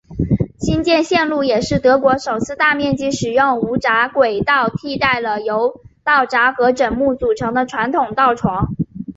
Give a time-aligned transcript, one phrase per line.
[0.57, 8.69] 新建线路也是德国首次大面积使用无砟轨道替代了由道砟和枕木组成的传统道床。